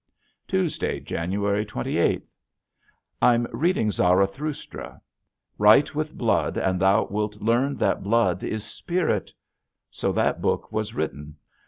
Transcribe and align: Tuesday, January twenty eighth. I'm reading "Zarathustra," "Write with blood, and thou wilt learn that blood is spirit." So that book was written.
Tuesday, 0.47 0.99
January 0.99 1.63
twenty 1.63 1.99
eighth. 1.99 2.33
I'm 3.21 3.45
reading 3.51 3.91
"Zarathustra," 3.91 4.99
"Write 5.59 5.93
with 5.93 6.17
blood, 6.17 6.57
and 6.57 6.79
thou 6.81 7.05
wilt 7.05 7.39
learn 7.39 7.75
that 7.77 8.01
blood 8.01 8.43
is 8.43 8.63
spirit." 8.65 9.31
So 9.91 10.11
that 10.13 10.41
book 10.41 10.71
was 10.71 10.95
written. 10.95 11.35